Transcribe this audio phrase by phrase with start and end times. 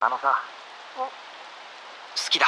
[0.00, 0.33] あのさ
[0.95, 1.09] 好
[2.29, 2.45] きだ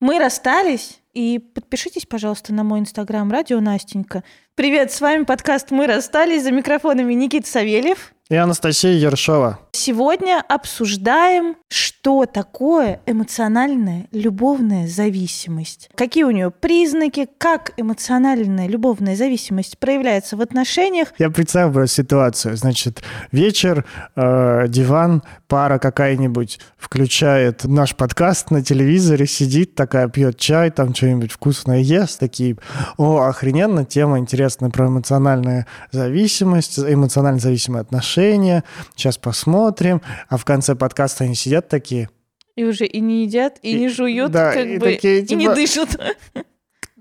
[0.00, 4.24] Мы расстались, и подпишитесь, пожалуйста, на мой инстаграм «Радио Настенька».
[4.54, 8.12] Привет, с вами подкаст «Мы расстались» за микрофонами Никита Савельев.
[8.30, 9.58] И Анастасия Ершова.
[9.72, 15.90] Сегодня обсуждаем, что такое эмоциональная любовная зависимость.
[15.96, 21.08] Какие у нее признаки, как эмоциональная любовная зависимость проявляется в отношениях.
[21.18, 22.56] Я представил ситуацию.
[22.56, 30.70] Значит, вечер, э, диван, пара какая-нибудь включает наш подкаст на телевизоре, сидит такая, пьет чай,
[30.70, 32.56] там что-нибудь вкусное ест, такие,
[32.96, 38.62] о, охрененно, тема интересная про эмоциональную зависимость, эмоционально зависимые отношения.
[38.94, 40.00] Сейчас посмотрим.
[40.28, 42.08] А в конце подкаста они сидят такие,
[42.54, 45.34] И уже и не едят, и, И- не жуют, да, как и бы, такие, и
[45.34, 46.16] не типа- дышат.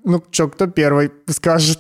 [0.04, 1.80] Ну, что, кто первый скажет?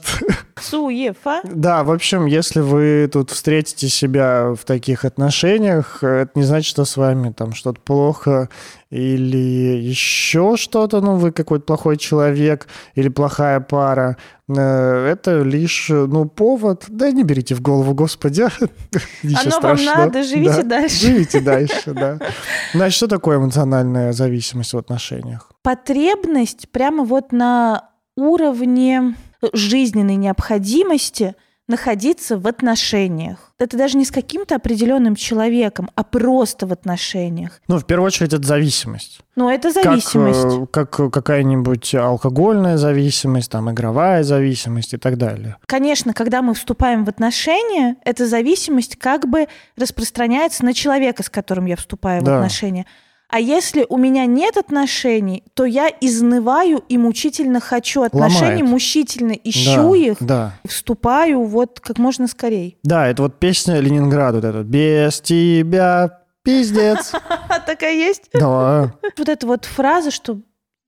[0.62, 1.42] Суефа.
[1.44, 6.84] Да, в общем, если вы тут встретите себя в таких отношениях, это не значит, что
[6.86, 8.50] с вами там что-то плохо
[8.90, 14.18] или еще что-то, ну, вы какой-то плохой человек или плохая пара.
[14.50, 16.86] Э, Это лишь, ну, повод.
[16.90, 18.46] Да не берите в голову, господи.
[19.24, 20.06] Ничего Оно вам страшного.
[20.06, 20.96] надо, живите Да, дальше.
[21.06, 22.20] Живите дальше, да.
[22.74, 25.52] Значит, что такое эмоциональная зависимость в отношениях?
[25.62, 29.16] потребность прямо вот на уровне
[29.54, 31.36] жизненной необходимости
[31.68, 33.54] находиться в отношениях.
[33.60, 37.62] Это даже не с каким-то определенным человеком, а просто в отношениях.
[37.68, 39.20] Ну, в первую очередь, это зависимость.
[39.36, 40.46] Но это Как, зависимость.
[40.64, 45.58] э, Как, какая-нибудь алкогольная зависимость, там, игровая зависимость и так далее.
[45.68, 51.68] Конечно, когда мы вступаем в отношения, эта зависимость как бы распространяется на человека, с которым
[51.68, 52.38] я вступаю в Да.
[52.38, 52.88] отношения.
[53.30, 58.70] А если у меня нет отношений, то я изнываю и мучительно хочу отношений, Ломает.
[58.70, 60.54] мучительно ищу да, их, Да.
[60.68, 62.78] вступаю вот как можно скорее.
[62.82, 67.12] Да, это вот песня Ленинграда, вот эта «Без тебя пиздец».
[67.68, 68.30] Такая есть?
[68.34, 68.94] Да.
[69.16, 70.40] Вот эта вот фраза, что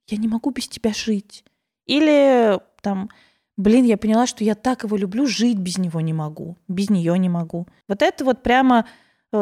[0.07, 1.43] я не могу без тебя жить.
[1.85, 3.11] Или там,
[3.55, 7.19] блин, я поняла, что я так его люблю, жить без него не могу, без нее
[7.19, 7.67] не могу.
[7.87, 8.85] Вот это вот прямо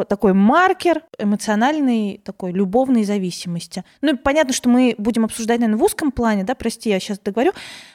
[0.08, 3.84] такой маркер эмоциональной такой любовной зависимости.
[4.02, 7.52] Ну, понятно, что мы будем обсуждать, наверное, в узком плане, да, прости, я сейчас договорю,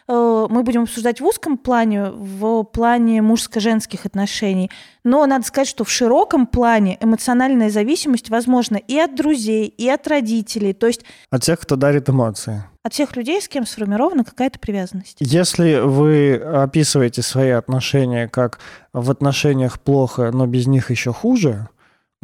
[0.07, 4.69] Э, мы будем обсуждать в узком плане, в плане мужско-женских отношений,
[5.03, 10.07] но надо сказать, что в широком плане эмоциональная зависимость возможна и от друзей, и от
[10.07, 11.01] родителей, то есть
[11.31, 12.63] От тех, кто дарит эмоции.
[12.83, 15.17] от всех людей, с кем сформирована какая-то привязанность.
[15.19, 18.59] Если вы описываете свои отношения как
[18.93, 21.67] в отношениях плохо, но без них еще хуже,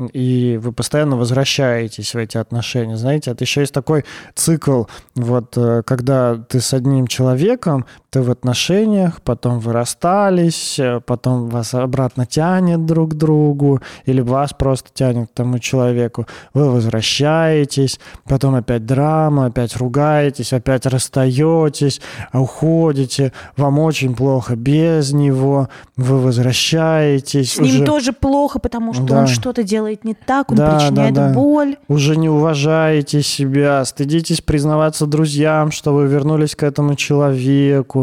[0.07, 2.97] и вы постоянно возвращаетесь в эти отношения.
[2.97, 4.85] Знаете, это еще есть такой цикл,
[5.16, 11.47] вот э, когда ты с одним человеком, ты в отношениях, потом вы расстались, э, потом
[11.47, 18.01] вас обратно тянет друг к другу, или вас просто тянет к тому человеку, вы возвращаетесь,
[18.27, 22.01] потом опять драма, опять ругаетесь, опять расстаетесь,
[22.33, 29.03] уходите, вам очень плохо без него, вы возвращаетесь, С ним уже, тоже плохо, потому что
[29.03, 29.19] Да.
[29.19, 31.33] он что-то делает не так, он Да, причиняет да, да.
[31.33, 31.78] боль.
[31.88, 38.00] уже не уважаете себя, стыдитесь признаваться друзьям, что вы вернулись к этому человеку,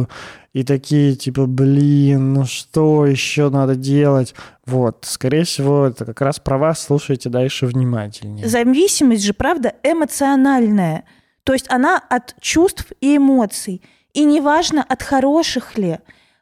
[0.53, 4.35] и такие типа, блин, ну что еще надо делать?
[4.67, 8.47] Вот, скорее всего, это как раз про вас, слушайте дальше внимательнее.
[8.47, 11.05] Зависимость же, правда, эмоциональная.
[11.45, 13.83] То есть она от чувств и эмоций.
[14.15, 15.99] И неважно, от хороших ли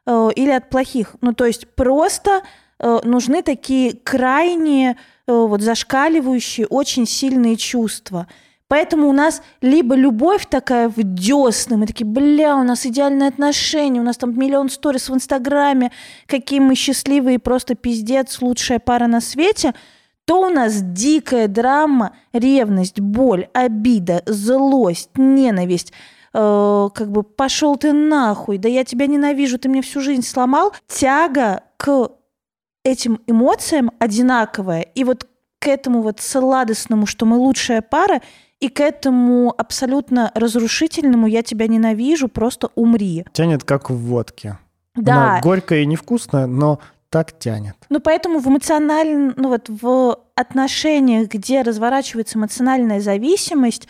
[0.07, 1.17] э, или от плохих.
[1.21, 2.43] Ну, то есть просто
[2.79, 8.27] э, нужны такие крайние, э, вот зашкаливающие, очень сильные чувства.
[8.69, 14.01] Поэтому у нас либо любовь такая в десны, мы такие, бля, у нас идеальные отношения,
[14.01, 15.93] у нас там миллион сторис в Инстаграме,
[16.27, 19.75] какие мы счастливые, просто пиздец, лучшая пара на свете–
[20.27, 25.93] то у нас дикая драма, ревность, боль, обида, злость, ненависть.
[26.35, 30.75] э, как бы пошел ты нахуй, да я тебя ненавижу, ты мне всю жизнь сломал.
[30.87, 32.11] Тяга к
[32.85, 34.83] этим эмоциям одинаковая.
[34.83, 35.29] И вот
[35.61, 38.21] к этому вот сладостному, что мы лучшая пара,
[38.61, 43.25] и к этому абсолютно разрушительному «я тебя ненавижу, просто умри».
[43.33, 44.59] Тянет как в водке.
[44.95, 46.81] Да, Она горькая и невкусная, но
[47.11, 47.77] так тянет.
[47.91, 53.89] Ну, поэтому в эмоциональном, ну вот в отношениях, где разворачивается эмоциональная зависимость,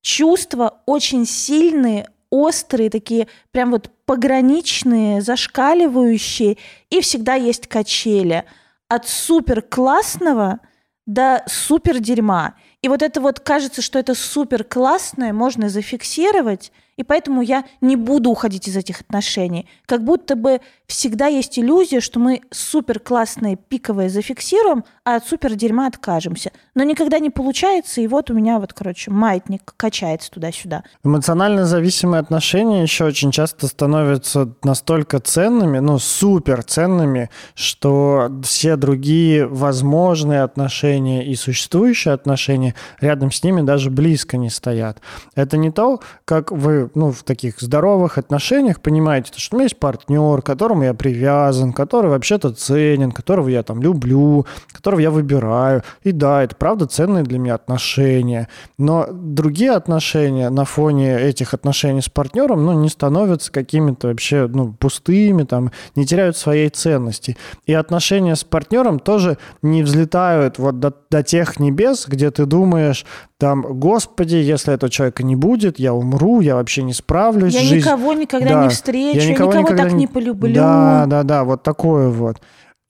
[0.00, 6.58] чувства очень сильные, острые, такие прям вот пограничные, зашкаливающие,
[6.90, 8.44] и всегда есть качели.
[8.88, 10.60] От супер классного
[11.06, 12.54] до супер дерьма.
[12.82, 17.96] И вот это вот кажется, что это супер классное, можно зафиксировать И поэтому я не
[17.96, 19.66] буду уходить из этих отношений.
[19.86, 25.54] Как будто бы всегда есть иллюзия, что мы супер классные, пиковые зафиксируем, а от супер
[25.54, 26.52] дерьма откажемся.
[26.74, 30.84] Но никогда не получается, и вот у меня вот, короче, маятник качается туда-сюда.
[31.02, 39.46] Эмоционально зависимые отношения еще очень часто становятся настолько ценными, ну, супер ценными, что все другие
[39.46, 45.00] возможные отношения и существующие отношения рядом с ними даже близко не стоят.
[45.34, 49.78] Это не то, как вы ну, в таких здоровых отношениях понимаете, что у меня есть
[49.78, 55.82] партнер, к которому я привязан, который вообще-то ценен, которого я там люблю, которого я выбираю.
[56.02, 58.48] И да, это правда ценные для меня отношения.
[58.78, 64.72] Но другие отношения на фоне этих отношений с партнером, ну, не становятся какими-то вообще, ну,
[64.72, 67.36] пустыми, там, не теряют своей ценности.
[67.66, 73.04] И отношения с партнером тоже не взлетают вот до, до тех небес, где ты думаешь,
[73.42, 77.52] там, господи, если этого человека не будет, я умру, я вообще не справлюсь.
[77.52, 77.76] Я жизнь...
[77.76, 78.62] никого никогда Да.
[78.64, 80.54] не встречу, Я я никого никого, никогда так не- не полюблю.
[80.54, 82.40] Да, да, да, вот такое вот.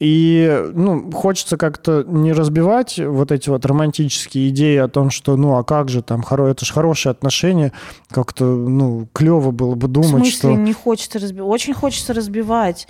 [0.01, 5.57] И, ну, хочется как-то не разбивать вот эти вот романтические идеи о том, что, ну,
[5.57, 7.73] а как же там, хоро- это же хорошие отношения,
[8.11, 10.53] как-то, ну, клево было бы В думать, смысле что...
[10.55, 11.49] не хочется разбивать?
[11.51, 12.89] Очень хочется разбивать.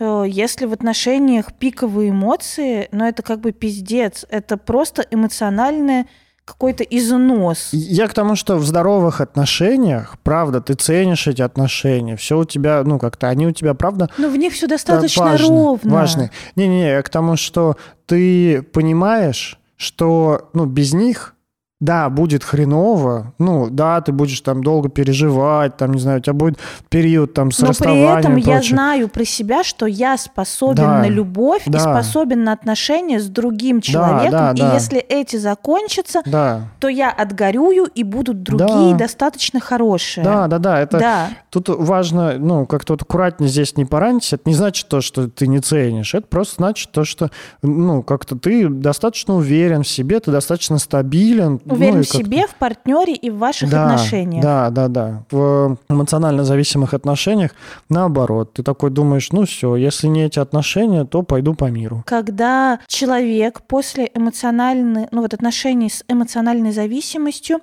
[0.00, 4.24] Э, Если в отношениях пиковые эмоции, но это как бы пиздец.
[4.30, 6.06] Это просто эмоциональный
[6.48, 7.68] какой-то износ.
[7.72, 12.82] Я к тому, что в здоровых отношениях, правда, ты ценишь эти отношения, все у тебя,
[12.84, 15.92] ну, как-то они у тебя, правда, Но в них все достаточно важно, ровно.
[15.92, 16.30] Важно.
[16.56, 21.34] Не-не, я к тому, что ты понимаешь, что ну, без них,
[21.80, 26.32] да, будет хреново, ну, да, ты будешь там долго переживать, там, не знаю, у тебя
[26.32, 26.58] будет
[26.88, 30.98] период там с Но при этом и я знаю про себя, что я способен Да,
[30.98, 31.78] на любовь и да.
[31.78, 34.30] способен на отношения с другим человеком.
[34.32, 34.74] да, и да.
[34.74, 38.98] если эти закончатся, Да, то я отгорюю, и будут другие Да.
[38.98, 40.24] достаточно хорошие.
[40.24, 41.28] да, да, да, это Да.
[41.50, 44.32] Тут важно, ну, как-то вот аккуратнее здесь не поранить.
[44.32, 46.14] Это не значит то, что ты не ценишь.
[46.14, 47.30] Это просто значит то, что,
[47.62, 51.60] ну, как-то ты достаточно уверен в себе, ты достаточно стабилен.
[51.68, 54.42] Ну, Уверен и в себе, в партнере и в ваших да, отношениях.
[54.42, 55.22] Да, да, да.
[55.30, 57.50] В эмоционально зависимых отношениях
[57.90, 58.54] наоборот.
[58.54, 62.02] Ты такой думаешь, ну все, если не эти отношения, то пойду по миру.
[62.06, 67.60] Когда человек после эмоциональной, ну вот отношений с эмоциональной зависимостью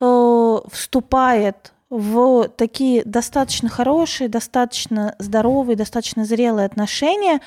[0.00, 7.40] э, вступает в такие достаточно хорошие, достаточно здоровые, достаточно зрелые отношения,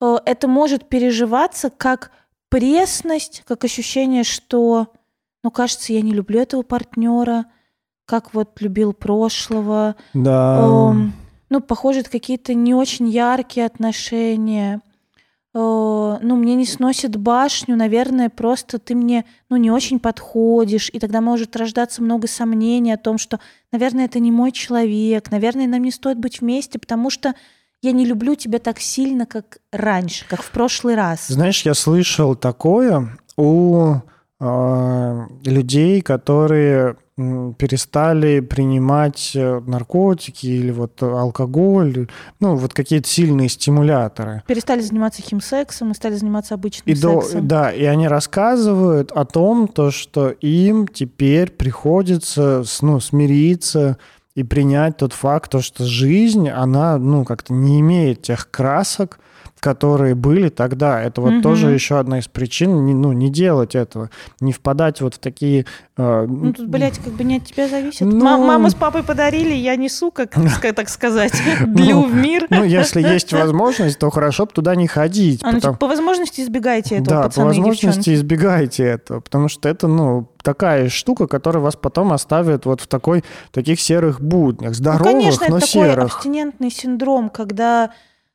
[0.00, 2.10] э, это может переживаться как
[2.52, 4.88] пресность, как ощущение, что,
[5.42, 7.46] ну, кажется, я не люблю этого партнера,
[8.06, 10.90] как вот любил прошлого, Да.
[10.90, 11.12] Эм,
[11.50, 14.80] ну, похоже, это какие-то не очень яркие отношения.
[15.54, 20.98] Э, ну, мне не сносит башню, наверное, просто ты мне, ну, не очень подходишь, и
[20.98, 23.38] тогда может рождаться много сомнений о том, что,
[23.70, 27.34] наверное, это не мой человек, наверное, нам не стоит быть вместе, потому что
[27.82, 31.26] я не люблю тебя так сильно, как раньше, как в прошлый раз.
[31.26, 33.96] Знаешь, я слышал такое у
[35.44, 36.96] людей, которые
[37.58, 42.08] перестали принимать э, наркотики или вот алкоголь,
[42.40, 44.42] ну, вот какие-то сильные стимуляторы.
[44.46, 47.46] Перестали заниматься химсексом и стали заниматься обычным И до- сексом.
[47.46, 53.98] да, и они рассказывают о том, то, что им теперь приходится ну, смириться
[54.34, 59.20] и принять тот факт, то, что жизнь, она ну, как-то не имеет тех красок,
[59.62, 61.00] которые были тогда.
[61.00, 61.42] Это вот Мгм.
[61.42, 65.66] тоже еще одна из причин не, ну, не делать этого, не впадать вот в такие...
[65.96, 68.00] э, Ну, тут, блядь, как бы не от тебя зависит.
[68.00, 70.32] Ну- Ма- Мама с папой подарили, я несу, как,
[70.74, 71.32] так сказать,
[71.64, 72.48] длю в мир.
[72.50, 75.40] Ну, если есть возможность, то хорошо бы туда не ходить.
[75.44, 80.28] А, ну, по возможности избегайте этого, да, по возможности избегайте этого, потому что это, ну,
[80.42, 85.46] такая штука, которая вас потом оставит вот в такой, таких серых буднях, Ну, здоровых, конечно,
[85.48, 86.04] но это такой серых.
[86.16, 87.90] абстинентный синдром, когда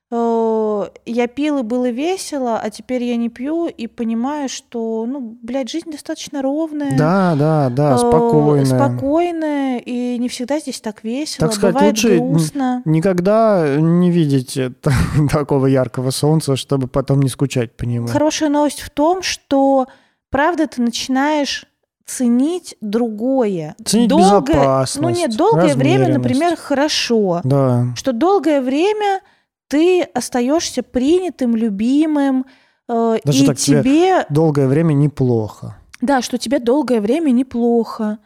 [0.09, 5.69] я пил и было весело, а теперь я не пью и понимаю, что, ну, блядь,
[5.69, 6.97] жизнь достаточно ровная.
[6.97, 8.65] Да, да, да, э, спокойно.
[8.65, 11.47] Спокойная, и не всегда здесь так весело.
[11.47, 12.81] Так сказать, Бывает лучше грустно.
[12.85, 14.91] Никогда не видите та-
[15.31, 18.07] такого яркого солнца, чтобы потом не скучать по нему.
[18.07, 19.87] Хорошая новость в том, что,
[20.29, 21.65] правда, ты начинаешь
[22.05, 23.75] ценить другое.
[23.83, 27.41] Ценить Долгое- безопасность, Ну нет, долгое время, например, хорошо.
[27.43, 27.87] Да.
[27.97, 29.19] Что долгое время
[29.67, 32.45] ты остаешься принятым, любимым,
[32.87, 35.77] э, Даже и так тебе- тебе, Долгое время неплохо.
[36.01, 38.19] да, что тебе долгое время неплохо,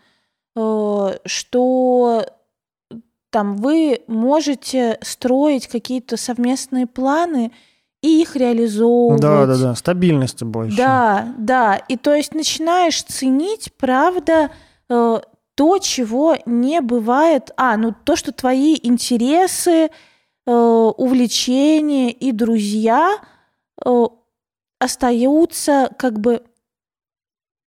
[0.55, 2.25] э, что
[3.31, 7.51] там вы можете строить какие-то совместные планы
[8.01, 9.21] и их реализовывать.
[9.21, 9.75] Да, да, да.
[9.75, 10.75] Стабильности больше.
[10.75, 11.75] Да, да.
[11.88, 14.51] И то есть начинаешь ценить, правда,
[14.89, 15.19] э,
[15.55, 17.51] то, чего не бывает.
[17.55, 19.89] А, ну то, что твои интересы,
[20.53, 23.17] увлечения и друзья
[23.86, 24.05] э,
[24.79, 26.43] остаются как бы,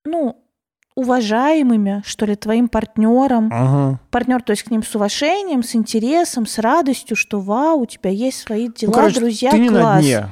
[0.04, 0.38] ну,
[0.94, 3.48] уважаемыми, что ли, твоим партнером.
[3.52, 4.00] Ага.
[4.10, 8.10] Партнер, то есть к ним с уважением, с интересом, с радостью, что вау, у тебя
[8.10, 10.02] есть свои дела, Ну, короче, друзья, ты не на класс.
[10.04, 10.28] дне.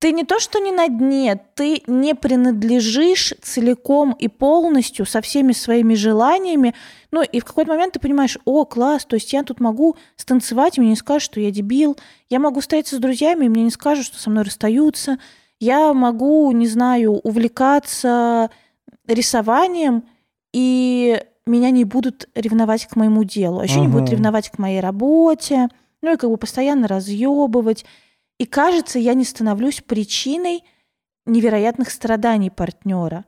[0.00, 5.52] Ты не то, что не на дне, ты не принадлежишь целиком и полностью со всеми
[5.52, 6.74] своими желаниями.
[7.10, 10.78] Ну, и в какой-то момент ты понимаешь, о, класс, то есть я тут могу станцевать,
[10.78, 11.96] и мне не скажут, что я дебил.
[12.30, 15.18] Я могу встретиться с друзьями, и мне не скажут, что со мной расстаются.
[15.58, 18.50] Я могу, не знаю, увлекаться
[19.08, 20.04] рисованием,
[20.52, 23.58] и меня не будут ревновать к моему делу.
[23.58, 24.12] А еще не будут Ага.
[24.12, 25.68] ревновать к моей работе.
[26.02, 27.84] Ну и как бы постоянно разъебывать.
[28.38, 30.62] И кажется, я не становлюсь причиной
[31.26, 33.24] невероятных страданий партнера.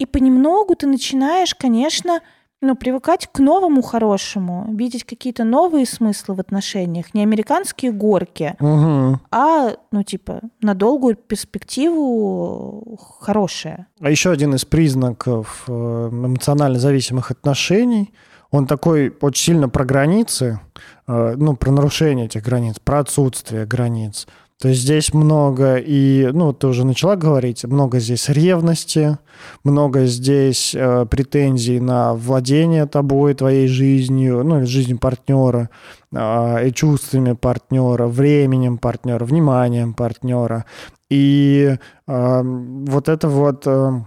[0.00, 2.20] И понемногу ты начинаешь, конечно,
[2.60, 9.20] ну, привыкать к новому хорошему, видеть какие-то новые смыслы в отношениях, не американские горки, Мгм.
[9.30, 13.86] а, ну, типа, на долгую перспективу хорошее.
[14.00, 18.12] А еще один из признаков э, эмоционально зависимых отношений,
[18.50, 20.60] он такой очень сильно про границы,
[21.06, 24.26] э, ну, про нарушение этих границ, про отсутствие границ.
[24.60, 29.16] То есть здесь много и, ну, ты уже начала говорить, много здесь ревности,
[29.62, 35.70] много здесь э, претензий на владение тобой, твоей жизнью, ну, или жизнью партнера,
[36.12, 40.64] э, и чувствами партнера, временем партнера, вниманием партнера.
[41.08, 41.76] И
[42.08, 44.00] э, вот это вот э,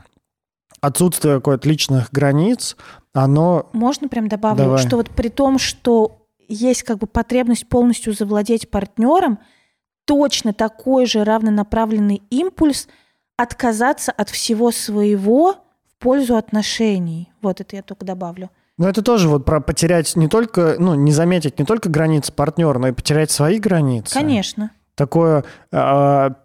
[0.81, 2.75] отсутствие какой-то личных границ,
[3.13, 3.69] оно...
[3.73, 4.79] Можно прям добавлю, Давай.
[4.79, 9.39] что вот при том, что есть как бы потребность полностью завладеть партнером,
[10.05, 12.87] точно такой же равнонаправленный импульс
[13.37, 15.55] отказаться от всего своего
[15.87, 17.31] в пользу отношений.
[17.41, 18.49] Вот это я только добавлю.
[18.77, 22.79] Ну, это тоже вот про потерять не только, ну, не заметить не только границы партнера,
[22.79, 24.13] но и потерять свои границы.
[24.13, 24.71] Конечно.
[24.95, 26.35] Такое, а,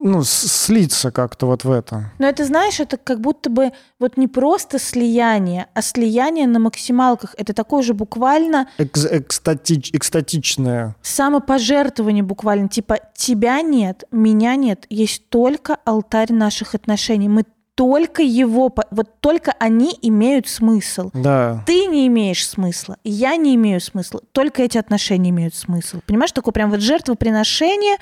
[0.00, 2.10] ну, слиться как-то вот в этом.
[2.18, 7.34] Но это, знаешь, это как будто бы вот не просто слияние, а слияние на максималках.
[7.38, 10.96] Это такое же буквально Экс- экстатич- экстатичное.
[11.02, 12.68] самопожертвование буквально.
[12.68, 17.28] Типа тебя нет, меня нет, есть только алтарь наших отношений.
[17.28, 21.10] Мы только его, вот только они имеют смысл.
[21.12, 21.64] Да.
[21.66, 26.00] Ты не имеешь смысла, я не имею смысла, только эти отношения имеют смысл.
[26.06, 27.96] Понимаешь, такое прям вот жертвоприношение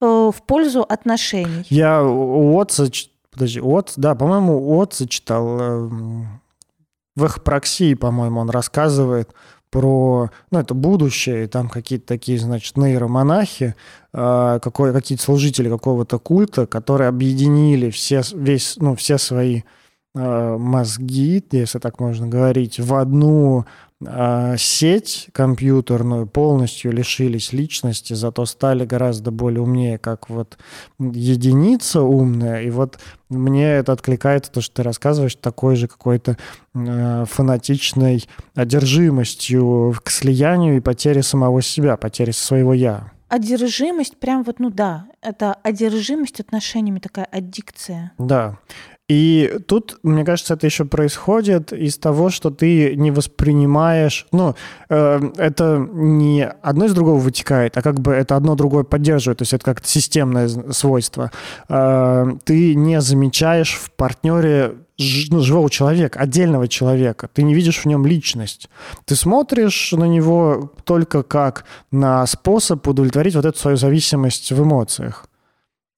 [0.00, 1.64] в пользу отношений.
[1.68, 2.86] Я у Отца,
[3.30, 6.40] подожди, у Отца, да, по-моему, у Отца читал, эм,
[7.16, 9.34] в их проксии, по-моему, он рассказывает
[9.70, 13.74] про, ну, это будущее, там какие-то такие, значит, нейромонахи,
[14.12, 19.62] э, какой, какие-то служители какого-то культа, которые объединили все, весь, ну, все свои
[20.14, 23.66] э, мозги, если так можно говорить, в одну
[24.00, 30.58] э, сеть компьютерную, полностью лишились личности, зато стали гораздо более умнее, как вот
[30.98, 32.62] единица умная.
[32.62, 36.36] И вот мне это откликается, то, что ты рассказываешь, такой же какой-то
[36.74, 43.12] э, фанатичной одержимостью к слиянию и потере самого себя, потере своего «я».
[43.28, 48.12] Одержимость, прям вот, ну да, это одержимость отношениями, такая аддикция.
[48.16, 48.58] Да.
[49.08, 54.54] И тут, мне кажется, это еще происходит из того, что ты не воспринимаешь, ну,
[54.90, 59.42] э, это не одно из другого вытекает, а как бы это одно другое поддерживает, то
[59.42, 61.30] есть это как-то системное свойство.
[61.70, 64.74] Э, ты не замечаешь в партнере
[65.30, 67.30] ну, живого человека, отдельного человека.
[67.32, 68.68] Ты не видишь в нем личность.
[69.04, 75.27] Ты смотришь на него только как на способ удовлетворить вот эту свою зависимость в эмоциях.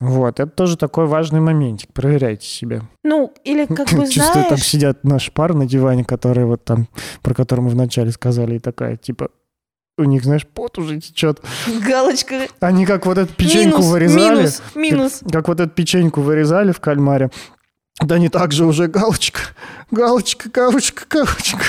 [0.00, 1.92] Вот, это тоже такой важный моментик.
[1.92, 2.82] Проверяйте себя.
[3.04, 6.88] Ну, или как бы Чувствую, там знаешь, сидят наши пары на диване, которые вот там,
[7.22, 9.28] про которые мы вначале сказали, и такая, типа,
[9.98, 11.42] у них, знаешь, пот уже течет.
[11.86, 15.20] галочка, Они как вот эту печеньку минус, вырезали, минус, минус.
[15.30, 17.30] как вот эту печеньку вырезали в кальмаре,
[18.02, 19.40] да не так же уже галочка,
[19.90, 21.64] галочка, галочка, галочка.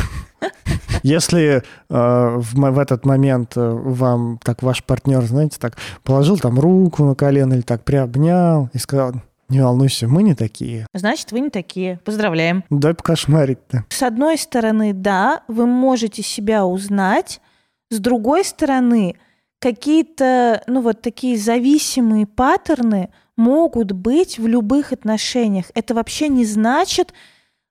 [1.04, 6.60] Если э, в, в этот момент э, вам так ваш партнер, знаете, так положил там
[6.60, 9.14] руку на колено или так приобнял и сказал,
[9.50, 10.88] не волнуйся, мы не такие.
[10.94, 12.00] Значит, вы не такие.
[12.06, 12.64] Поздравляем.
[12.70, 13.86] Дай покошмарить-то.
[13.90, 17.42] С одной стороны, да, вы можете себя узнать.
[17.90, 19.18] С другой стороны,
[19.60, 23.10] какие-то, ну вот такие зависимые паттерны
[23.42, 25.66] могут быть в любых отношениях.
[25.74, 27.14] Это вообще не значит,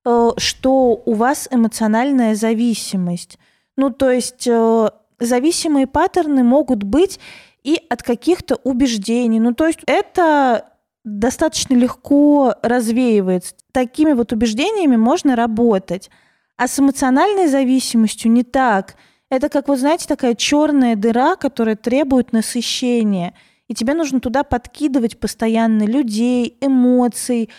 [0.05, 3.39] э, что у вас эмоциональная зависимость.
[3.77, 7.21] Ну, то есть э, зависимые паттерны могут быть
[7.63, 9.39] и от каких-то убеждений.
[9.39, 10.67] Ну, то есть это
[11.05, 13.55] достаточно легко развеивается.
[13.73, 16.11] Такими вот убеждениями можно работать.
[16.57, 18.97] А с эмоциональной зависимостью не так.
[19.31, 23.35] Это как, вот знаете, такая черная дыра, которая требует насыщения.
[23.71, 27.51] И тебе нужно туда подкидывать постоянно людей, эмоций,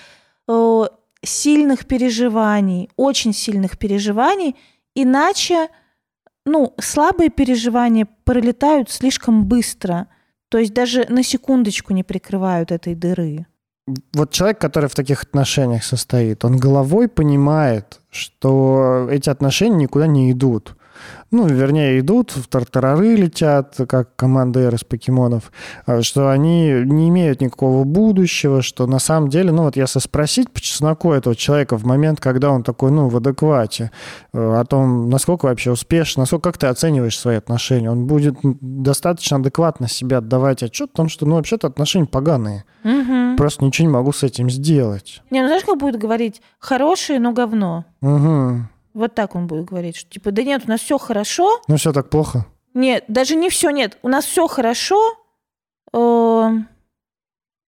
[0.50, 0.84] э,
[1.24, 4.58] сильных переживаний, очень сильных переживаний.
[4.94, 5.70] Иначе,
[6.46, 10.08] ну, слабые переживания пролетают слишком быстро.
[10.50, 13.46] То есть даже на секундочку не прикрывают этой дыры.
[14.14, 20.30] Вот человек, который в таких отношениях состоит, он головой понимает, что эти отношения никуда не
[20.34, 20.76] идут
[21.32, 25.52] ну, вернее, идут, в тартарары летят, как командир из покемонов,
[25.86, 30.52] а, что они не имеют никакого будущего, что на самом деле, ну, вот если спросить
[30.52, 33.92] по чесноку этого человека в момент, когда он такой, ну, в адеквате,
[34.34, 39.38] э, о том, насколько вообще успешно, насколько, как ты оцениваешь свои отношения, он будет достаточно
[39.38, 42.66] адекватно себе отдавать отчет о том, что, ну, вообще-то отношения поганые.
[42.84, 43.38] Угу.
[43.38, 45.22] Просто ничего не могу с этим сделать.
[45.30, 46.42] Не, ну знаешь, как будет говорить?
[46.60, 47.86] Хорошие, но говно.
[48.02, 48.68] Угу.
[48.94, 51.62] Вот так он будет говорить, что типа, да нет, у нас все хорошо.
[51.68, 52.46] Ну все так плохо.
[52.74, 55.00] Нет, даже не все, нет, у нас все хорошо,
[55.94, 56.66] э, но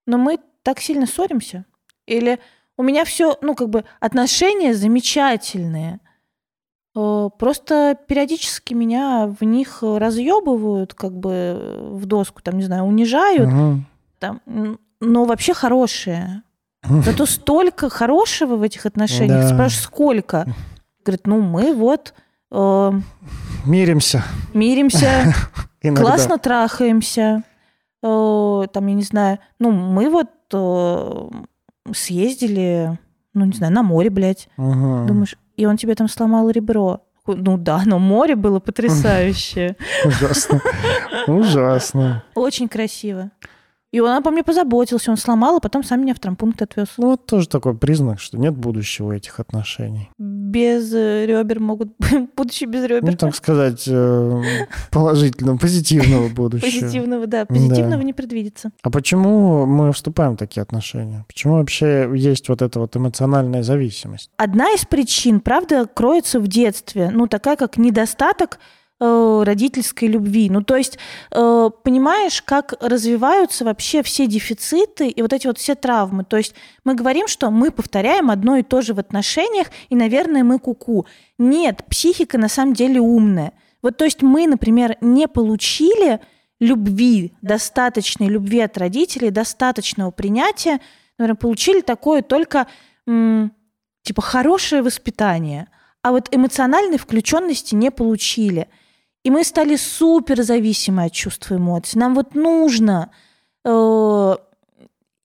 [0.07, 1.65] мы так сильно ссоримся.
[2.05, 2.39] Или
[2.77, 5.99] у меня все, ну как бы отношения замечательные.
[6.95, 13.51] Э, просто периодически меня в них разъебывают, как бы в доску, там, не знаю, унижают.
[13.51, 13.81] Угу.
[14.19, 14.41] Там,
[14.99, 16.43] но вообще хорошие.
[16.83, 19.41] Зато столько хорошего в этих отношениях.
[19.41, 19.47] Да.
[19.47, 20.45] Спрашиваешь, сколько?
[21.05, 22.13] Говорит, ну мы вот
[22.51, 22.91] э,
[23.65, 24.23] Миримся.
[24.53, 25.33] миримся,
[25.81, 27.43] классно трахаемся.
[28.01, 31.29] Э, там, я не знаю, ну мы вот э,
[31.93, 32.97] съездили,
[33.33, 34.49] ну не знаю, на море, блядь.
[34.57, 35.07] Мгм.
[35.07, 37.01] Думаешь, и он тебе там сломал ребро.
[37.25, 39.77] Ну да, но море было потрясающее.
[40.05, 40.61] Ужасно.
[41.27, 42.23] Ужасно.
[42.35, 43.31] Очень красиво.
[43.93, 46.87] И он обо мне позаботился, он сломал, а потом сам меня в травмпункт отвез.
[46.97, 50.09] Ну, вот тоже такой признак, что нет будущего этих отношений.
[50.17, 51.93] Без э, ребер могут,
[52.35, 53.15] будучи без Ну, ребер.
[53.15, 54.41] так сказать, э,
[54.89, 56.67] положительного, позитивного будущего.
[56.67, 58.71] Позитивного, да, позитивного не предвидится.
[58.81, 61.23] А почему мы вступаем в такие отношения?
[61.27, 64.31] Почему вообще есть вот эта вот эмоциональная зависимость?
[64.37, 68.57] Одна из причин, правда, кроется в детстве, ну, такая как недостаток
[69.03, 70.49] э, родительской любви.
[70.49, 70.97] Ну, то есть,
[71.31, 76.23] э, понимаешь, как развиваются вообще все дефициты и вот эти вот все травмы.
[76.23, 80.43] То есть мы говорим, что мы повторяем одно и то же в отношениях, и, наверное,
[80.43, 81.05] мы куку.
[81.37, 83.51] Нет, психика на самом деле умная.
[83.81, 86.21] Вот, то есть мы, например, не получили
[86.61, 90.79] любви, достаточной любви от родителей, достаточного принятия,
[91.17, 92.67] наверное, получили такое только
[93.05, 95.67] типа хорошее воспитание,
[96.01, 98.67] а вот эмоциональной включенности не получили.
[99.23, 101.99] И мы стали супер зависимы от чувств и эмоций.
[101.99, 103.09] Нам вот нужно.
[103.63, 104.35] э,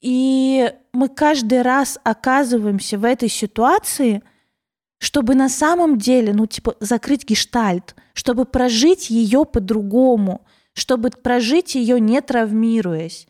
[0.00, 4.22] И мы каждый раз оказываемся в этой ситуации,
[4.98, 12.00] чтобы на самом деле, ну, типа, закрыть гештальт, чтобы прожить ее по-другому, чтобы прожить ее
[12.00, 13.26] не травмируясь.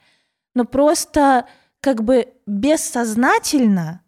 [0.54, 1.46] Но просто
[1.80, 4.02] как бы бессознательно,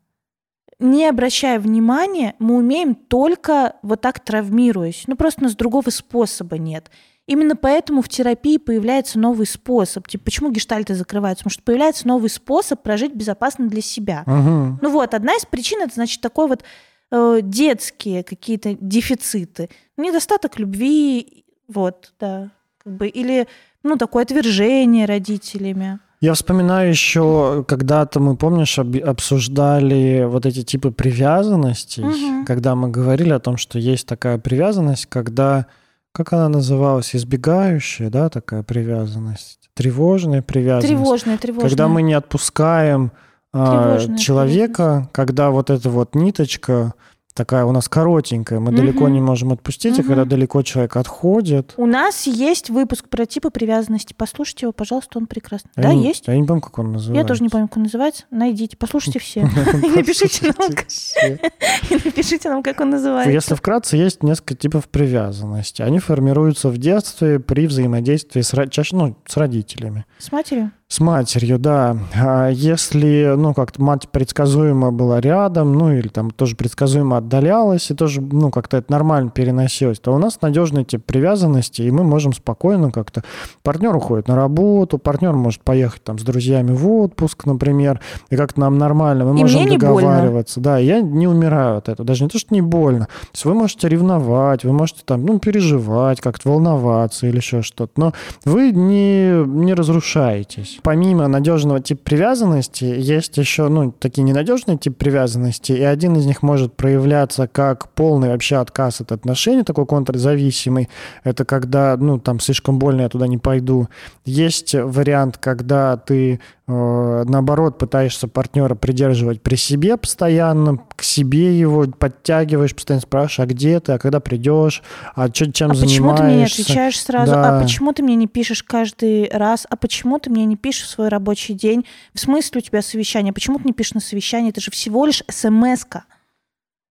[0.81, 5.05] не обращая внимания, мы умеем только вот так травмируясь.
[5.07, 6.91] Ну, просто у нас другого способа нет.
[7.27, 10.09] Именно поэтому в терапии появляется новый способ.
[10.09, 11.45] Типа, почему гештальты закрываются?
[11.45, 14.25] Потому что появляется новый способ прожить безопасно для себя.
[14.27, 14.81] Мгм.
[14.83, 16.65] Ну вот, одна из причин это, значит, такой вот
[17.13, 19.71] э, детские какие-то дефициты.
[19.97, 22.51] Недостаток любви, вот, да.
[22.79, 23.47] Как бы, или,
[23.85, 26.01] ну, такое отвержение родителями.
[26.21, 32.45] Я вспоминаю еще, когда-то мы, помнишь, об- обсуждали вот эти типы привязанностей, Мгм.
[32.45, 35.65] когда мы говорили о том, что есть такая привязанность, когда,
[36.13, 40.89] как она называлась, избегающая, да, такая привязанность, тревожная привязанность.
[40.89, 41.69] Тревожное, тревожное.
[41.71, 43.13] Когда мы не отпускаем
[43.53, 46.93] а, Тревожная человека, когда вот эта вот ниточка
[47.35, 48.77] такая у нас коротенькая, мы Мгм.
[48.77, 50.09] далеко не можем отпустить, и Мгм.
[50.09, 51.75] когда далеко человек отходит.
[51.77, 54.15] У нас есть выпуск про типы привязанности.
[54.17, 55.71] Послушайте его, пожалуйста, он прекрасный.
[55.77, 56.25] я да, не- есть.
[56.27, 57.21] Я не помню, как он называется.
[57.23, 58.25] Я тоже не помню, как он называется.
[58.31, 59.41] Найдите, послушайте все.
[59.41, 60.71] И напишите нам,
[61.91, 63.31] и напишите нам, как он называется.
[63.33, 65.83] Если вкратце, есть несколько типов привязанности.
[65.83, 68.53] Они формируются в детстве при взаимодействии с,
[68.93, 70.05] ну, с родителями.
[70.19, 70.73] С матерью?
[70.91, 71.97] С матерью, да.
[72.17, 77.95] А если, ну, как-то мать предсказуемо была рядом, ну, или там тоже предсказуемо отдалялась, и
[77.95, 82.33] тоже, ну, как-то это нормально переносилось, то у нас надежный тип привязанности, и мы можем
[82.33, 83.23] спокойно как-то...
[83.63, 88.59] Партнер уходит на работу, партнер может поехать там с друзьями в отпуск, например, и как-то
[88.59, 90.09] нам нормально, мы И можем не больно.
[90.09, 90.59] договариваться.
[90.59, 92.05] Да, я не умираю от этого.
[92.05, 93.05] Даже не то, что не больно.
[93.05, 97.93] То есть вы можете ревновать, вы можете там, ну, переживать, как-то волноваться или еще что-то,
[97.95, 98.13] но
[98.45, 100.80] вы не, не разрушаетесь.
[100.83, 106.43] Помимо надежного типа привязанности, есть еще, ну, такие ненадежные типы привязанности, и один из них
[106.43, 110.89] может проявляться как полный вообще отказ от отношений, такой контрзависимый.
[111.25, 113.89] Это когда, ну, там, слишком больно, я туда не пойду.
[114.25, 122.75] Есть вариант, когда ты наоборот, пытаешься партнера придерживать при себе постоянно, к себе его подтягиваешь,
[122.75, 124.83] постоянно спрашиваешь, а где ты, а когда придешь,
[125.15, 126.03] а чё, чем а занимаешься.
[126.03, 127.33] почему ты мне не отвечаешь сразу?
[127.33, 127.59] Да.
[127.59, 129.67] А почему ты мне не пишешь каждый раз?
[129.69, 131.85] А почему ты мне не пишешь в свой рабочий день?
[132.15, 133.33] В смысле у тебя совещание?
[133.33, 134.51] Почему ты не пишешь на совещание?
[134.51, 136.05] Это же всего лишь смс-ка.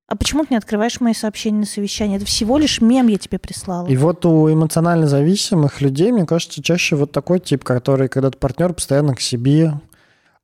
[0.10, 2.17] А почему ты не открываешь мои сообщения на совещание?
[2.17, 3.86] Это всего лишь мем я тебе прислала.
[3.88, 8.74] И вот у эмоционально зависимых людей, мне кажется, чаще вот такой тип, который, когда партнер
[8.74, 9.80] постоянно к себе,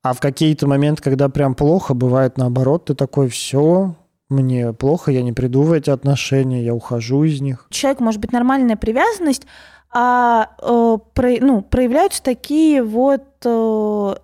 [0.04, 3.95] а в какие-то моменты, когда прям плохо, бывает наоборот, ты такой, все,
[4.30, 7.65] мне плохо, я не приду в эти отношения, я ухожу из них.
[7.71, 9.47] Человек может быть нормальная привязанность,
[9.91, 14.15] а э, про, ну, проявляются такие вот э,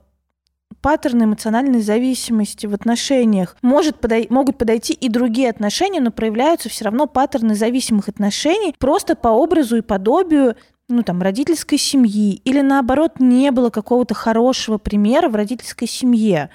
[0.81, 3.55] паттерны эмоциональной зависимости в отношениях.
[3.61, 9.15] Может подой- могут подойти и другие отношения, но проявляются все равно паттерны зависимых отношений просто
[9.15, 10.55] по образу и подобию
[10.91, 16.49] ну, там, родительской семьи, или наоборот, не было какого-то хорошего примера в родительской семье.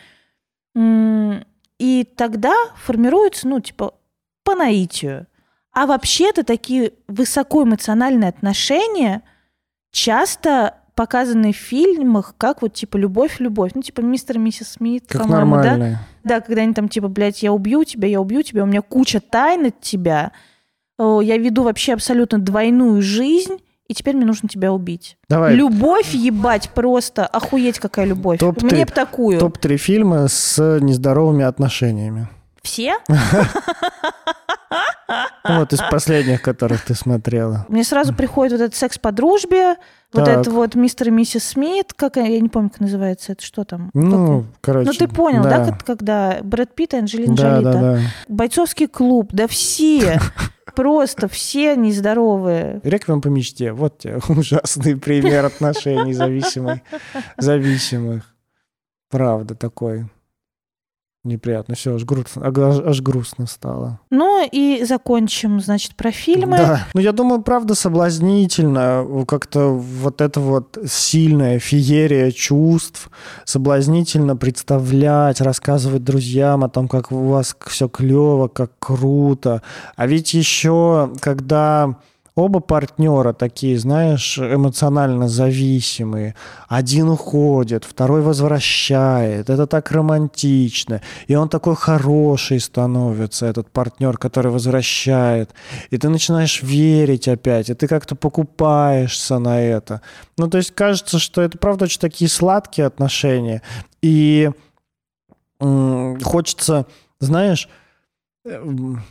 [1.79, 3.95] И тогда формируется, ну, типа,
[4.45, 5.27] по наитию.
[5.73, 9.23] А вообще-то такие высокоэмоциональные отношения
[9.91, 13.73] часто показаны в фильмах, как вот типа любовь-любовь.
[13.75, 15.63] Ну, типа мистер и миссис Смит, Как по-моему, да?
[15.63, 15.99] нормальные.
[16.25, 19.21] Да, когда они там типа, блядь, я убью тебя, я убью тебя, у меня куча
[19.21, 20.33] тайн от тебя.
[20.99, 25.17] О, Я веду вообще абсолютно двойную жизнь, и теперь мне нужно тебя убить.
[25.29, 28.41] Давай, Любовь, ебать, просто охуеть какая любовь.
[28.41, 28.69] Топ-три.
[28.71, 29.39] Мне б такую.
[29.39, 32.27] топ-3 фильма с нездоровыми отношениями.
[32.63, 32.97] Все?
[35.49, 37.65] Вот из последних, которых ты смотрела.
[37.69, 39.77] Мне сразу приходит вот этот секс по дружбе,
[40.17, 43.65] вот это вот мистер и миссис Смит, как я не помню, как называется это, что
[43.65, 43.91] там?
[43.95, 44.87] Ну, Как- короче.
[44.91, 47.81] ну ты понял, да, как- когда Брэд Питт и Анджелина Да, Джоли, да, да?
[47.81, 48.01] да.
[48.29, 50.19] Бойцовский клуб, да все,
[50.75, 52.81] просто все нездоровые.
[52.83, 53.73] Реквием по мечте.
[53.73, 56.81] Вот тебе ужасный пример отношений зависимых.
[57.39, 58.35] зависимых.
[59.11, 60.07] Правда, такой.
[61.27, 61.75] Неприятно.
[61.75, 63.99] Все, аж грустно, аж, грустно стало.
[64.11, 66.57] Ну и закончим, значит, про фильмы.
[66.57, 66.87] Да.
[66.95, 69.25] Ну, я думаю, правда, соблазнительно.
[69.27, 73.11] Как-то вот это вот сильная феерия чувств.
[73.45, 79.63] Соблазнительно представлять, рассказывать друзьям о том, как у вас все клево, как круто.
[79.97, 81.97] А ведь еще, когда
[82.37, 86.35] оба партнера такие, знаешь, эмоционально зависимые.
[86.69, 89.49] Один уходит, второй возвращает.
[89.49, 91.01] Это так романтично.
[91.27, 95.51] И он такой хороший становится, этот партнер, который возвращает.
[95.91, 100.03] И ты начинаешь верить опять, и ты как-то покупаешься на это.
[100.37, 103.63] Ну, то есть кажется, что это, правда, очень такие сладкие отношения.
[104.03, 104.51] И
[105.59, 106.85] м, хочется,
[107.19, 107.67] знаешь,
[108.45, 109.03] эм,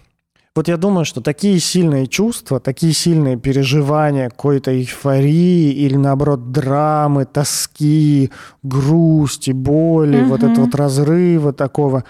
[0.56, 7.26] вот я думаю, что такие сильные чувства, такие сильные переживания какой-то эйфории или, наоборот, драмы,
[7.26, 8.32] тоски,
[8.64, 10.52] грусти, боли, вот Мгм.
[10.52, 12.06] это вот разрыва такого,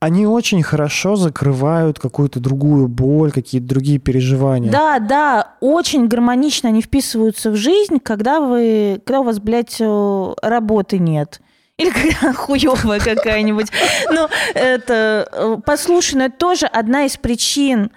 [0.00, 4.72] они очень хорошо закрывают какую-то другую боль, какие-то другие переживания.
[4.72, 10.34] Да, да, очень гармонично они вписываются в жизнь, когда вы, когда у вас, блядь, э,
[10.40, 11.42] работы нет.
[11.80, 13.68] Или когда хуевая какая-нибудь.
[14.10, 17.90] Ну, это, э, послушай, но это тоже одна из причин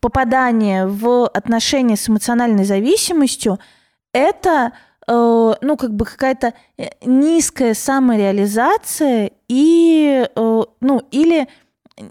[0.00, 3.58] попадания в отношения с эмоциональной зависимостью.
[4.12, 4.72] Это,
[5.06, 11.48] э, ну, как бы какая-то э, низкая самореализация и, ну, или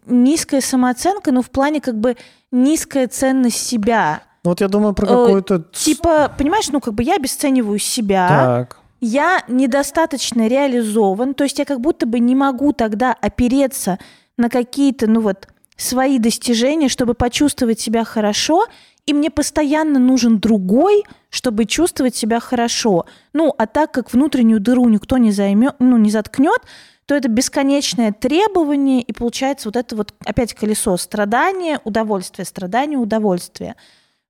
[0.06, 2.16] низкая самооценка, ну, в плане как бы
[2.52, 4.22] низкая ценность себя.
[4.44, 5.64] Ну, Вот я думаю про какую-то...
[5.74, 8.85] Типа, понимаешь, ну, как бы я обесцениваю себя, Так.
[9.06, 14.00] Я недостаточно реализован, то есть я как будто бы не могу тогда опереться
[14.36, 18.66] на какие-то, ну вот, свои достижения, чтобы почувствовать себя хорошо,
[19.06, 23.06] и мне постоянно нужен другой, чтобы чувствовать себя хорошо.
[23.34, 26.62] Ну, а так как внутреннюю дыру никто не займет, ну, не заткнет,
[27.06, 33.76] то это бесконечное требование, и получается вот это вот опять колесо страдания, удовольствия, страдания, удовольствия.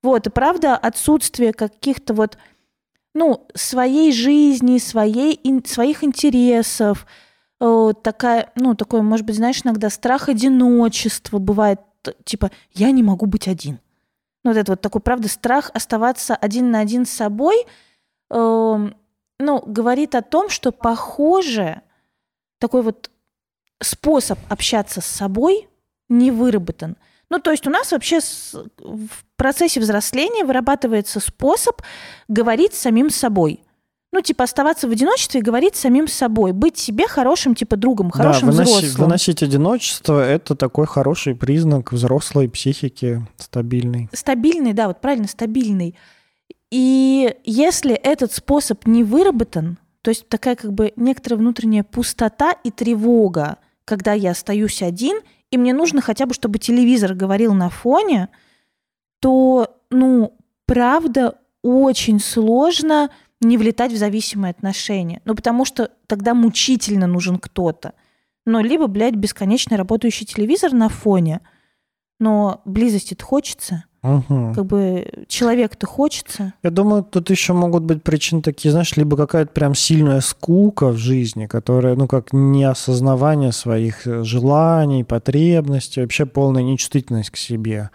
[0.03, 2.37] Вот, и правда, отсутствие каких-то вот
[3.15, 7.07] ну, своей жизни, своей, ин- своих интересов,
[7.61, 11.79] э, такая, ну, такой, может быть, знаешь, иногда страх одиночества бывает,
[12.25, 13.79] типа, я не могу быть один.
[14.43, 17.65] Ну, вот это вот такой, правда, страх оставаться один на один с собой,
[18.29, 18.95] эм,
[19.39, 21.81] ну, говорит о том, что, похоже,
[22.59, 23.09] такой вот
[23.81, 25.69] способ общаться с собой
[26.09, 26.97] не выработан.
[27.29, 31.81] Ну, то есть у нас вообще в процессе взросления вырабатывается способ
[32.27, 33.61] говорить с самим собой.
[34.11, 38.49] ну, типа, оставаться в одиночестве и говорить самим собой, быть себе хорошим, типа, другом, хорошим
[38.49, 39.03] да, выноси- взрослым.
[39.07, 44.07] выносить одиночество– это такой хороший признак взрослой психики, стабильной.
[44.13, 45.95] Стабильный, да, вот правильно, стабильный.
[46.71, 52.71] И если этот способ не выработан, то есть такая как бы некоторая внутренняя пустота и
[52.71, 55.19] тревога, когда я остаюсь один,
[55.55, 58.27] и мне нужно хотя бы, чтобы телевизор говорил на фоне,
[59.21, 65.21] то, ну, правда, очень сложно не влетать в зависимые отношения.
[65.23, 67.93] Ну, потому что тогда мучительно нужен кто-то.
[68.45, 71.39] Но либо, блядь, бесконечно работающий телевизор на фоне,
[72.19, 73.85] но близости-то хочется.
[74.05, 74.53] Мгм.
[74.53, 76.53] Как бы человек-то хочется.
[76.61, 80.97] Я думаю, тут еще могут быть причины такие, знаешь, либо какая-то прям сильная скука в
[80.97, 87.89] жизни, которая, ну, как неосознавание своих э, желаний, потребностей, вообще полная нечувствительность к себе.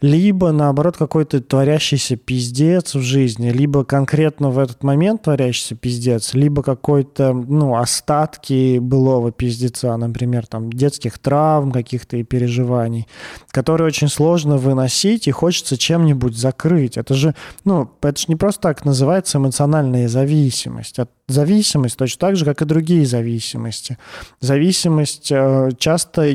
[0.00, 6.62] Либо, наоборот, какой-то творящийся пиздец в жизни, либо конкретно в этот момент творящийся пиздец, либо
[6.62, 13.06] какой-то, ну, остатки былого пиздеца, например, там, детских травм каких-то и переживаний,
[13.50, 16.96] которые очень сложно выносить и хочется чем-нибудь закрыть.
[16.96, 20.98] Это же, ну, это же не просто так называется эмоциональная зависимость.
[20.98, 23.98] От- Зависимость точно так же, как и другие зависимости.
[24.40, 26.32] Зависимость э, часто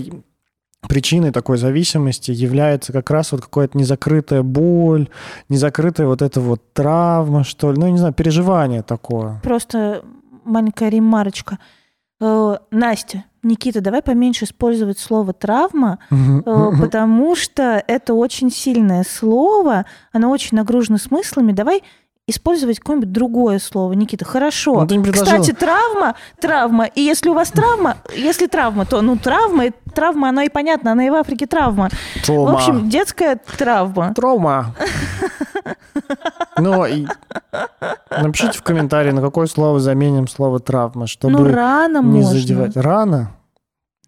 [0.88, 5.10] причиной такой зависимости является как раз вот какая-то незакрытая боль,
[5.50, 9.40] незакрытая вот эта вот травма, что ли, ну, не знаю, переживание такое.
[9.44, 10.04] Просто
[10.44, 11.60] маленькая ремарочка.
[12.20, 19.86] Э, Настя, Никита, давай поменьше использовать слово травма, э, потому что это очень сильное слово,
[20.12, 21.52] оно очень нагружено смыслами.
[21.52, 21.84] Давай
[22.32, 24.26] использовать какое-нибудь другое слово, Никита.
[24.26, 24.86] Хорошо.
[24.90, 25.04] Ну.
[25.12, 26.86] Кстати, травма, травма.
[26.86, 31.06] И если у вас травма, если травма, то ну травма, травма, оно и понятно, она
[31.06, 31.90] и в Африке травма.
[32.16, 32.54] В Травма.
[32.54, 34.14] общем, детская травма.
[34.16, 34.74] Травма.
[36.58, 37.06] Ну, и
[38.10, 42.40] напишите в комментарии, на какое слово заменим слово травма, чтобы ну рано не можно.
[42.40, 42.76] задевать.
[42.76, 43.32] Рано?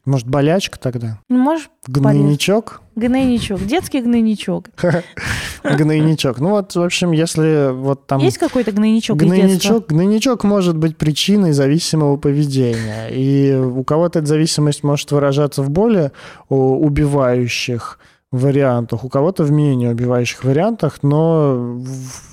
[0.06, 1.20] Может, болячка тогда?
[1.30, 2.82] Ну, Можешь Гнойничок?
[2.96, 4.70] Гнойничок, детский гнойничок.
[5.64, 6.40] Гнойничок.
[6.40, 8.20] Ну вот, в общем, если вот там...
[8.20, 9.18] Есть какой-то гнойничок?
[9.18, 13.08] Гнойничок, гнойничок может быть причиной зависимого поведения.
[13.10, 16.12] И у кого-то эта зависимость может выражаться в более
[16.50, 18.00] убивающих
[18.34, 21.80] вариантах, у кого-то в менее убивающих вариантах, но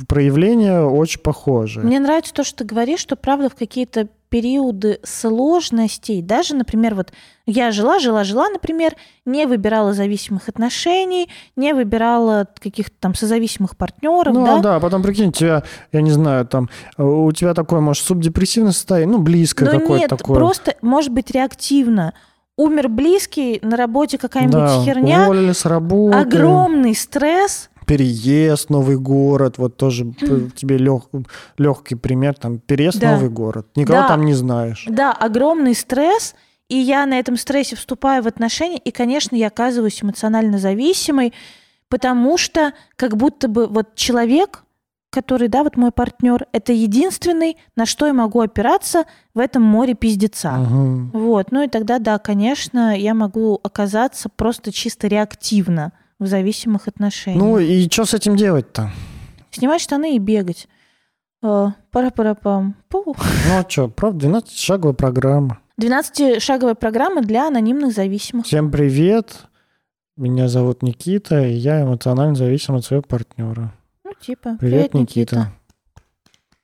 [0.09, 1.81] проявления очень похожи.
[1.81, 7.13] Мне нравится то, что ты говоришь, что правда в какие-то периоды сложностей, даже, например, вот
[7.47, 14.33] я жила, жила, жила, например, не выбирала зависимых отношений, не выбирала каких-то там созависимых партнеров,
[14.35, 14.59] Ну да?
[14.61, 18.73] да, потом прикинь, у тебя, я не знаю, там, э, у тебя такое, может, субдепрессивное
[18.73, 20.37] состояние, ну, близкое Но какое-то нет, такое.
[20.37, 22.15] просто может быть реактивно.
[22.57, 26.17] Умер близкий, на работе какая-нибудь да, херня, уволили с работы.
[26.19, 30.05] огромный стресс, переезд, новый город, вот тоже
[30.55, 30.79] тебе
[31.59, 33.13] легкий пример, там, переезд Да.
[33.15, 33.67] новый город.
[33.75, 34.07] Никого Да.
[34.09, 34.85] там не знаешь.
[34.89, 36.37] Да, огромный стресс,
[36.69, 41.33] и я на этом стрессе вступаю в отношения, и, конечно, я оказываюсь эмоционально зависимой,
[41.89, 44.63] потому что как будто бы вот человек,
[45.11, 49.03] который, да, вот мой партнер, это единственный, на что я могу опираться
[49.35, 50.53] в этом море пиздеца.
[50.53, 51.11] Мгм.
[51.13, 57.43] Вот, ну и тогда, да, конечно, я могу оказаться просто чисто реактивно в зависимых отношениях.
[57.43, 58.93] Ну и что с этим делать-то?
[59.51, 60.69] Снимать штаны и бегать.
[61.43, 62.77] Э, Пара-пара-пам.
[62.89, 63.17] Пу.
[63.17, 65.59] Ну а что, правда, 12-шаговая программа.
[65.81, 68.47] 12-шаговая программа для анонимных зависимых.
[68.47, 69.47] Всем привет,
[70.17, 73.73] меня зовут Никита, и я эмоционально зависим от своего партнера.
[74.05, 74.59] Ну, типа.
[74.61, 75.53] Привет, Никита.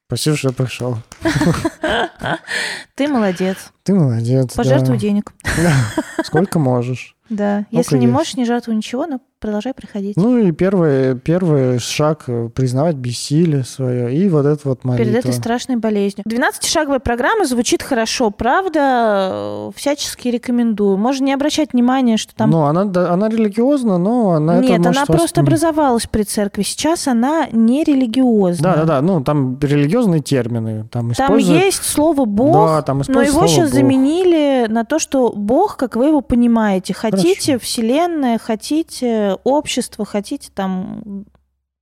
[0.07, 0.99] Спасибо, что пришел.
[2.95, 3.73] Ты молодец.
[3.83, 4.55] Ты молодец.
[4.55, 5.01] Пожертвуй да.
[5.01, 5.33] денег.
[6.25, 7.17] Сколько можешь.
[7.29, 7.67] Да.
[7.71, 10.17] Ну, Если не можешь, не жертвуй ничего, но продолжай приходить.
[10.17, 14.17] Ну и первый, первый шаг э, признавать бессилие свое.
[14.17, 15.05] И вот это вот молитва.
[15.05, 16.25] Перед этой страшной болезнью.
[16.27, 20.97] 12-шаговая программа звучит хорошо, правда, э, всячески рекомендую.
[20.97, 22.51] Можно не обращать внимания, что там...
[22.51, 26.63] Ну, она, она религиозна, но она это Нет, может она просто образовалась при церкви.
[26.63, 28.75] Сейчас она не религиозная.
[28.75, 29.03] Да, да, да.
[29.03, 30.87] Ну, там религиозные термины.
[30.91, 33.81] Там, Там есть слово Бог, Да, там но его сейчас «Бог».
[33.81, 37.65] заменили на то, что Бог, как вы его понимаете, хотите Хорошо.
[37.65, 41.25] вселенная, хотите общество, хотите там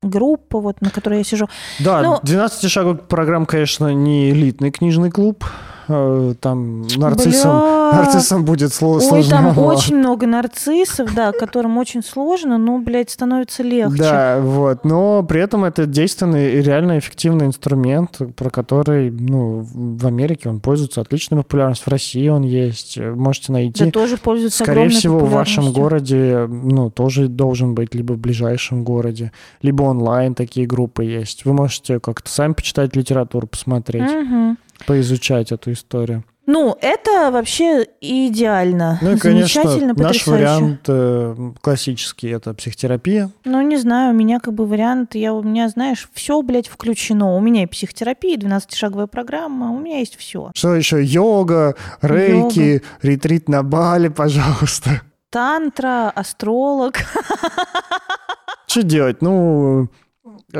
[0.02, 1.48] группа, вот, на которой я сижу.
[1.80, 5.44] Да, Ну- 12 шагов программ, конечно, не элитный книжный клуб.
[5.88, 7.92] Э, там нарциссам, Бля.
[7.94, 13.62] нарциссам будет сло- Ой, там очень много нарциссов, да, которым очень сложно, но, блядь, становится
[13.62, 13.96] легче.
[14.02, 14.84] Да, вот.
[14.84, 20.60] Но при этом это действенный и реально эффективный инструмент, про который, ну, в Америке он
[20.60, 22.98] пользуется отличной популярностью, в России он есть.
[22.98, 23.84] Можете найти.
[23.84, 28.84] Да тоже пользуются Скорее всего, в вашем городе, ну, тоже должен быть либо в ближайшем
[28.84, 31.44] городе, либо онлайн такие группы есть.
[31.44, 34.58] Вы можете как-то сами почитать литературу, посмотреть, Мгм.
[34.86, 36.24] Поизучать эту историю.
[36.46, 38.98] Ну, это вообще идеально.
[39.00, 43.30] Ну и, конечно, Замечательно, наш вариант э, классический— это психотерапия.
[43.44, 47.34] Ну, не знаю, у меня как бы вариант, я, у меня, знаешь, все, блядь, включено.
[47.34, 50.50] У меня и психотерапия, и 12-шаговая программа, у меня есть все.
[50.54, 51.02] Что еще?
[51.02, 55.00] Йога, рейки, ретрит на Бали, пожалуйста.
[55.30, 56.98] Тантра, астролог.
[58.66, 59.22] Что делать?
[59.22, 59.88] Ну,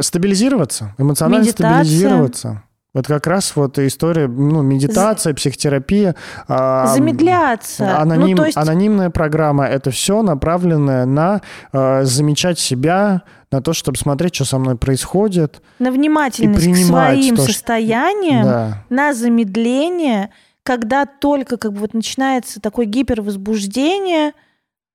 [0.00, 1.85] стабилизироваться, эмоционально Медитация.
[1.85, 2.62] стабилизироваться.
[2.94, 6.14] Вот как раз вот история, ну, медитация, психотерапия.
[6.46, 7.98] а, Замедляться.
[8.00, 11.40] Аноним- ну, есть, Анонимная программа— это все направленное на
[11.72, 15.61] э, замечать себя, на то, чтобы смотреть, что со мной происходит.
[15.80, 18.85] на внимательность к своим то, что- состояниям, Да.
[18.90, 20.30] на замедление,
[20.62, 24.33] когда только как бы вот начинается такое гипервозбуждение,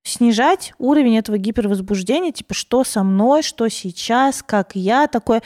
[0.09, 5.41] снижать уровень этого гипервозбуждения, типа что со мной, что сейчас, как я, такое.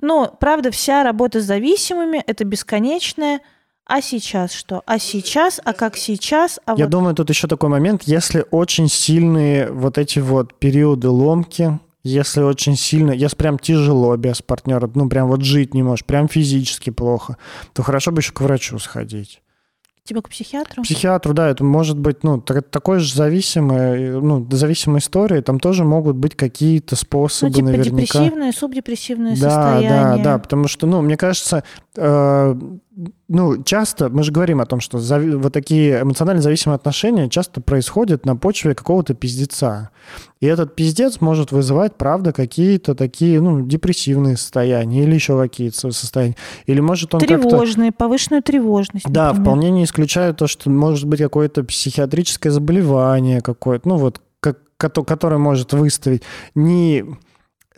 [0.00, 3.40] Но, правда, вся работа с зависимыми— это бесконечное.
[3.84, 4.82] А сейчас что?
[4.84, 5.60] А сейчас?
[5.64, 6.58] А как сейчас?
[6.64, 11.08] А Я вот думаю, тут еще такой момент, если очень сильные вот эти вот периоды
[11.08, 16.04] ломки, если очень сильно, если прям тяжело без партнера, ну прям вот жить не можешь,
[16.04, 17.36] прям физически плохо,
[17.74, 19.40] то хорошо бы еще к врачу сходить.
[20.06, 20.82] Типа к психиатру?
[20.82, 25.84] Психиатру, да, это может быть, ну, так- такой же зависимый, ну, зависимой истории, там тоже
[25.84, 27.90] могут быть какие-то Ну, способы типа наверняка.
[28.02, 29.88] депрессивное, субдепрессивное Да, состояние.
[29.90, 31.64] да, да, потому что, ну, мне кажется,
[31.98, 37.60] ну, часто мы же говорим о том, что зави- вот такие эмоционально зависимые отношения часто
[37.60, 39.90] происходят на почве какого-то пиздеца.
[40.40, 45.90] И этот пиздец может вызывать, правда, какие-то такие, ну, депрессивные состояния или еще какие-то со-
[45.92, 46.36] состояния.
[46.66, 47.36] Или может он как-то...
[47.36, 49.06] Тревожные, повышенную тревожность.
[49.08, 49.42] Да, например.
[49.42, 55.04] вполне не исключаю то, что может быть какое-то психиатрическое заболевание какое-то, ну вот, как, кото-
[55.04, 56.22] которое может выставить
[56.54, 57.04] не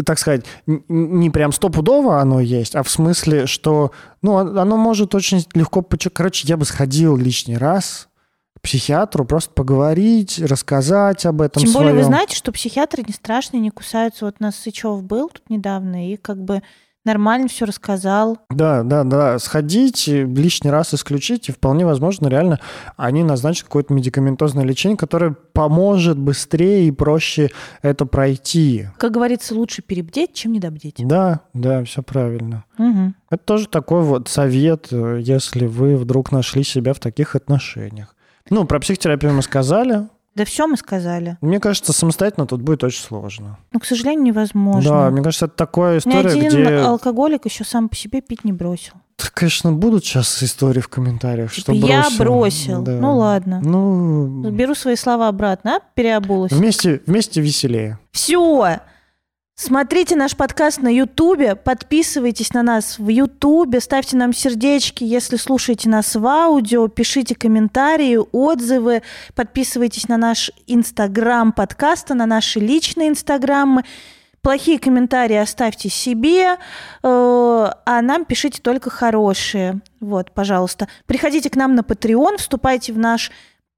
[0.05, 5.45] так сказать, не прям стопудово оно есть, а в смысле, что, ну, оно может очень
[5.55, 5.83] легко...
[6.13, 8.09] Короче, я бы сходил лишний раз
[8.57, 12.13] к психиатру, просто поговорить, рассказать об этом Тем более вы своем.
[12.13, 14.25] знаете, что психиатры не страшные, не кусаются.
[14.25, 16.63] Вот у нас Сычев был тут недавно и как бы
[17.09, 18.39] нормально все рассказал.
[18.51, 19.39] Да, да, да.
[19.39, 22.61] Сходить, и лишний раз исключить, и вполне возможно, реально,
[22.97, 27.51] они назначат какое-то медикаментозное лечение, которое поможет быстрее и проще
[27.83, 28.89] это пройти.
[28.99, 30.97] Как говорится, лучше перебдеть, чем недобдеть.
[30.99, 32.65] Да, да, все правильно.
[32.77, 33.15] Мгм.
[33.31, 38.15] Это тоже такой вот совет, э, если вы вдруг нашли себя в таких отношениях.
[38.51, 40.09] Ну, про психотерапию мы сказали.
[40.39, 41.37] Да все мы сказали.
[41.41, 43.59] Мне кажется, самостоятельно тут будет очень сложно.
[43.73, 44.89] Но, к сожалению, невозможно.
[44.89, 46.77] Да, мне кажется, это такая Ни история, один где...
[46.77, 48.93] алкоголик еще сам по себе пить не бросил.
[49.35, 52.25] Конечно, будут сейчас истории в комментариях, что Типа, я бросил.
[52.25, 52.83] бросил.
[52.83, 52.93] Да.
[52.93, 53.61] Ну ладно.
[53.61, 55.81] Ну, Беру свои слова обратно, а?
[55.95, 56.53] переобулась.
[56.53, 57.99] Вместе, вместе веселее.
[58.13, 58.79] Все.
[59.61, 65.89] Смотрите наш подкаст на Ютубе, подписывайтесь на нас в Ютубе, ставьте нам сердечки, если слушаете
[65.89, 69.03] нас в аудио, пишите комментарии, отзывы,
[69.35, 73.83] подписывайтесь на наш Инстаграм подкаста, на наши личные Инстаграмы.
[74.43, 76.57] Плохие комментарии оставьте себе, э,
[77.03, 79.81] а нам пишите только хорошие.
[79.99, 80.87] Вот, пожалуйста.
[81.07, 83.33] Приходите к нам на Patreon, вступайте в наш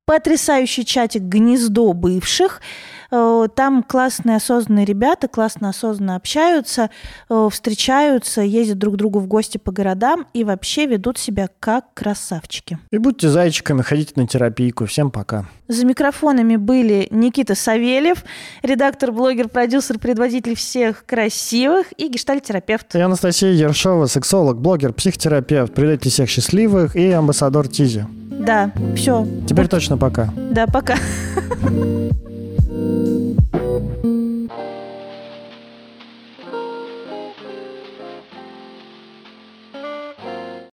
[0.04, 2.60] потрясающий чатик «Гнездо бывших».
[3.10, 6.90] Э, Там классные осознанные ребята, классно осознанно общаются,
[7.28, 11.92] э, встречаются, ездят друг к другу в гости по городам и вообще ведут себя как
[11.94, 12.78] красавчики.
[12.90, 14.86] И будьте зайчиками, ходите на терапийку.
[14.86, 15.46] Всем пока.
[15.68, 18.24] За микрофонами были Никита Савельев,
[18.62, 22.94] редактор, блогер, продюсер, предводитель всех красивых и гештальтерапевт.
[22.94, 28.06] Я Анастасия Ершова, сексолог, блогер, психотерапевт, предатель всех счастливых и амбассадор Тизи.
[28.30, 29.26] Да, все.
[29.48, 30.32] Теперь точно пока.
[30.36, 30.96] Да, пока.
[32.70, 34.19] thank you